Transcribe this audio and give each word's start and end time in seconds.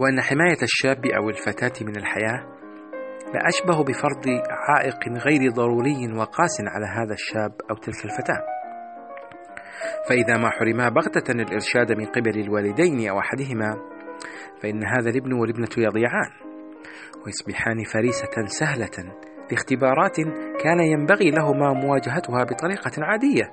وأن 0.00 0.20
حماية 0.20 0.62
الشاب 0.62 1.06
أو 1.06 1.30
الفتاة 1.30 1.86
من 1.86 1.96
الحياة 1.96 2.52
لا 3.34 3.40
أشبه 3.48 3.84
بفرض 3.84 4.26
عائق 4.68 5.08
غير 5.08 5.52
ضروري 5.52 6.12
وقاس 6.12 6.56
على 6.60 6.86
هذا 6.86 7.12
الشاب 7.12 7.52
أو 7.70 7.76
تلك 7.76 8.04
الفتاة. 8.04 8.42
فإذا 10.08 10.36
ما 10.36 10.50
حرما 10.50 10.88
بغتة 10.88 11.32
الإرشاد 11.32 11.92
من 11.98 12.04
قبل 12.04 12.40
الوالدين 12.40 13.08
أو 13.08 13.18
أحدهما 13.18 13.76
فإن 14.62 14.84
هذا 14.86 15.10
الابن 15.10 15.32
والابنة 15.32 15.68
يضيعان 15.78 16.30
ويصبحان 17.26 17.84
فريسة 17.84 18.46
سهلة 18.46 19.12
لاختبارات 19.50 20.16
كان 20.62 20.80
ينبغي 20.80 21.30
لهما 21.30 21.72
مواجهتها 21.72 22.44
بطريقة 22.44 22.92
عادية 22.98 23.50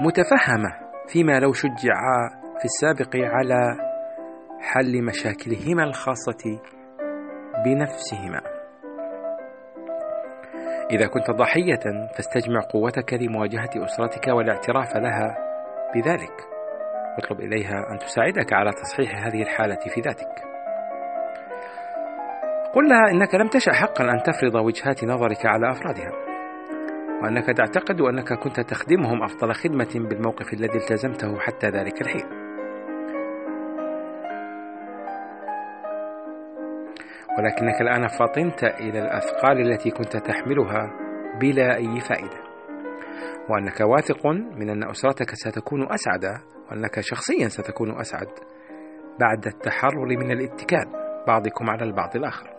متفهمة 0.00 0.70
فيما 1.08 1.40
لو 1.40 1.52
شجعا 1.52 2.40
في 2.58 2.64
السابق 2.64 3.16
على 3.16 3.89
حل 4.60 5.02
مشاكلهما 5.02 5.84
الخاصة 5.84 6.60
بنفسهما. 7.64 8.40
إذا 10.90 11.06
كنت 11.06 11.30
ضحية 11.30 12.08
فاستجمع 12.16 12.60
قوتك 12.72 13.14
لمواجهة 13.14 13.70
أسرتك 13.84 14.28
والاعتراف 14.28 14.96
لها 14.96 15.36
بذلك. 15.94 16.50
واطلب 17.16 17.40
إليها 17.40 17.92
أن 17.92 17.98
تساعدك 17.98 18.52
على 18.52 18.70
تصحيح 18.72 19.26
هذه 19.26 19.42
الحالة 19.42 19.78
في 19.94 20.00
ذاتك. 20.00 20.50
قل 22.74 22.88
لها 22.88 23.10
إنك 23.10 23.34
لم 23.34 23.48
تشأ 23.48 23.72
حقا 23.72 24.04
أن 24.04 24.22
تفرض 24.22 24.54
وجهات 24.54 25.04
نظرك 25.04 25.46
على 25.46 25.70
أفرادها 25.70 26.12
وأنك 27.22 27.46
تعتقد 27.46 28.00
أنك 28.00 28.32
كنت 28.32 28.60
تخدمهم 28.60 29.22
أفضل 29.22 29.54
خدمة 29.54 30.08
بالموقف 30.08 30.52
الذي 30.52 30.78
التزمته 30.78 31.38
حتى 31.38 31.66
ذلك 31.66 32.02
الحين. 32.02 32.39
ولكنك 37.40 37.80
الآن 37.80 38.06
فطنت 38.08 38.64
إلى 38.64 38.98
الأثقال 38.98 39.60
التي 39.60 39.90
كنت 39.90 40.16
تحملها 40.16 40.90
بلا 41.40 41.76
أي 41.76 42.00
فائدة. 42.00 42.40
وأنك 43.48 43.80
واثق 43.80 44.26
من 44.26 44.70
أن 44.70 44.90
أسرتك 44.90 45.30
ستكون 45.34 45.92
أسعد 45.92 46.24
وأنك 46.70 47.00
شخصيا 47.00 47.48
ستكون 47.48 48.00
أسعد 48.00 48.28
بعد 49.20 49.46
التحرر 49.46 50.06
من 50.06 50.30
الاتكال 50.30 50.86
بعضكم 51.26 51.70
على 51.70 51.84
البعض 51.84 52.16
الآخر. 52.16 52.50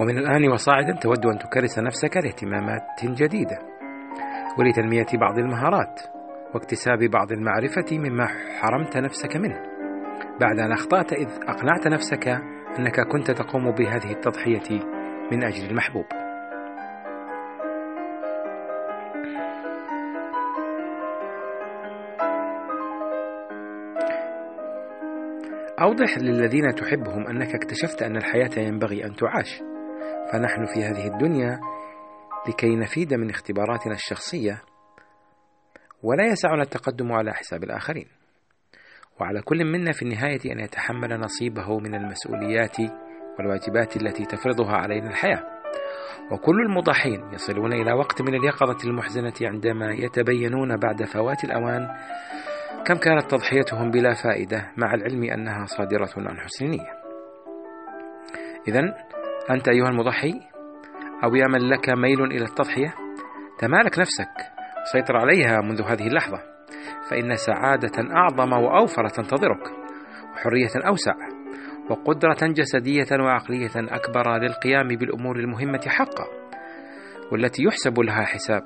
ومن 0.00 0.18
الآن 0.18 0.52
وصاعدا 0.52 0.94
تود 1.00 1.26
أن 1.26 1.38
تكرس 1.38 1.78
نفسك 1.78 2.16
لاهتمامات 2.16 3.04
جديدة 3.04 3.58
ولتنمية 4.58 5.06
بعض 5.20 5.38
المهارات 5.38 6.00
واكتساب 6.54 6.98
بعض 6.98 7.32
المعرفة 7.32 7.98
مما 7.98 8.26
حرمت 8.60 8.96
نفسك 8.96 9.36
منه. 9.36 9.62
بعد 10.40 10.58
أن 10.58 10.72
أخطأت 10.72 11.12
إذ 11.12 11.28
أقنعت 11.48 11.86
نفسك 11.86 12.57
أنك 12.78 13.00
كنت 13.00 13.30
تقوم 13.30 13.70
بهذه 13.70 14.12
التضحية 14.12 14.84
من 15.32 15.44
أجل 15.44 15.70
المحبوب. 15.70 16.04
أوضح 25.80 26.18
للذين 26.18 26.74
تحبهم 26.74 27.26
أنك 27.26 27.54
اكتشفت 27.54 28.02
أن 28.02 28.16
الحياة 28.16 28.58
ينبغي 28.58 29.04
أن 29.04 29.16
تعاش. 29.16 29.62
فنحن 30.32 30.64
في 30.74 30.84
هذه 30.84 31.06
الدنيا 31.06 31.60
لكي 32.48 32.76
نفيد 32.76 33.14
من 33.14 33.30
اختباراتنا 33.30 33.94
الشخصية 33.94 34.62
ولا 36.02 36.26
يسعنا 36.26 36.62
التقدم 36.62 37.12
على 37.12 37.32
حساب 37.32 37.64
الآخرين. 37.64 38.17
وعلى 39.20 39.42
كل 39.42 39.64
منا 39.64 39.92
في 39.92 40.02
النهاية 40.02 40.52
أن 40.52 40.60
يتحمل 40.60 41.20
نصيبه 41.20 41.78
من 41.78 41.94
المسؤوليات 41.94 42.76
والواجبات 43.38 43.96
التي 43.96 44.24
تفرضها 44.24 44.76
علينا 44.76 45.08
الحياة. 45.08 45.58
وكل 46.30 46.60
المضحين 46.60 47.32
يصلون 47.32 47.72
إلى 47.72 47.92
وقت 47.92 48.22
من 48.22 48.34
اليقظة 48.34 48.88
المحزنة 48.88 49.32
عندما 49.42 49.92
يتبينون 49.92 50.76
بعد 50.76 51.04
فوات 51.04 51.44
الأوان 51.44 51.88
كم 52.86 52.94
كانت 52.94 53.30
تضحيتهم 53.30 53.90
بلا 53.90 54.14
فائدة 54.14 54.72
مع 54.76 54.94
العلم 54.94 55.24
أنها 55.24 55.64
صادرة 55.64 56.10
عن 56.16 56.38
حسن 56.38 56.66
نية 56.66 56.92
إذا 58.68 58.80
أنت 59.50 59.68
أيها 59.68 59.88
المضحي 59.88 60.40
أو 61.24 61.34
يا 61.34 61.46
من 61.48 61.68
لك 61.68 61.88
ميل 61.88 62.22
إلى 62.22 62.44
التضحية 62.44 62.94
تمالك 63.58 63.98
نفسك 63.98 64.34
سيطر 64.92 65.16
عليها 65.16 65.60
منذ 65.60 65.82
هذه 65.82 66.06
اللحظة. 66.06 66.57
فإن 67.10 67.36
سعادة 67.36 68.14
أعظم 68.16 68.52
وأوفر 68.52 69.08
تنتظرك 69.08 69.62
وحرية 70.34 70.86
أوسع 70.88 71.14
وقدرة 71.90 72.38
جسدية 72.42 73.06
وعقلية 73.20 73.70
أكبر 73.76 74.38
للقيام 74.38 74.88
بالأمور 74.88 75.36
المهمة 75.36 75.80
حقا 75.86 76.24
والتي 77.32 77.62
يحسب 77.62 78.00
لها 78.00 78.24
حساب. 78.24 78.62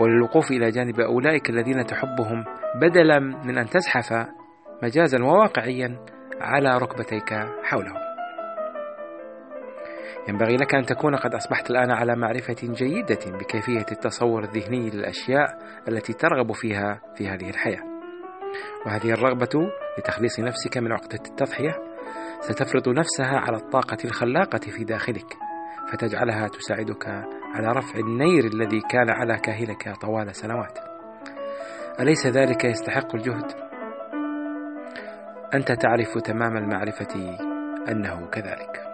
وللوقوف 0.00 0.50
إلى 0.50 0.70
جانب 0.70 1.00
أولئك 1.00 1.50
الذين 1.50 1.86
تحبهم 1.86 2.44
بدلا 2.80 3.18
من 3.18 3.58
أن 3.58 3.66
تزحف 3.66 4.26
مجازا 4.82 5.24
وواقعيا 5.24 5.98
على 6.40 6.78
ركبتيك 6.78 7.34
حولهم. 7.62 8.11
ينبغي 10.28 10.56
لك 10.56 10.74
أن 10.74 10.84
تكون 10.84 11.16
قد 11.16 11.34
أصبحت 11.34 11.70
الآن 11.70 11.90
على 11.90 12.16
معرفة 12.16 12.56
جيدة 12.62 13.38
بكيفية 13.38 13.86
التصور 13.92 14.44
الذهني 14.44 14.90
للأشياء 14.90 15.58
التي 15.88 16.12
ترغب 16.12 16.52
فيها 16.52 17.00
في 17.14 17.28
هذه 17.28 17.50
الحياة. 17.50 17.82
وهذه 18.86 19.10
الرغبة 19.10 19.70
لتخليص 19.98 20.40
نفسك 20.40 20.78
من 20.78 20.92
عقدة 20.92 21.18
التضحية. 21.30 21.78
ستفرض 22.40 22.88
نفسها 22.88 23.38
على 23.38 23.56
الطاقة 23.56 23.96
الخلاقة 24.04 24.58
في 24.58 24.84
داخلك 24.84 25.36
فتجعلها 25.92 26.48
تساعدك 26.48 27.08
على 27.54 27.68
رفع 27.68 27.98
النير 27.98 28.44
الذي 28.44 28.80
كان 28.90 29.10
على 29.10 29.38
كاهلك 29.38 29.94
طوال 30.00 30.36
سنوات. 30.36 30.78
أليس 32.00 32.26
ذلك 32.26 32.64
يستحق 32.64 33.14
الجهد؟ 33.14 33.52
أنت 35.54 35.72
تعرف 35.72 36.18
تمام 36.18 36.56
المعرفة 36.56 37.36
أنه 37.88 38.26
كذلك. 38.26 38.91